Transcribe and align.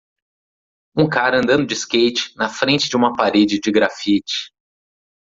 Um 0.97 1.07
cara 1.07 1.37
andando 1.37 1.67
de 1.67 1.75
skate 1.75 2.35
na 2.35 2.49
frente 2.49 2.89
de 2.89 2.95
uma 2.97 3.13
parede 3.15 3.59
de 3.59 3.71
graffiti 3.71 4.51